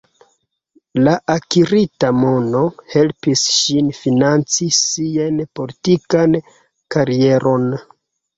La 1.07 1.11
akirita 1.33 2.09
mono 2.21 2.61
helpis 2.93 3.43
ŝin 3.57 3.93
financi 3.99 4.71
sian 4.79 5.39
politikan 5.61 6.35
karieron. 6.97 7.71